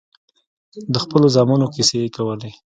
[0.93, 2.51] د خپلو زامنو کيسې يې کولې.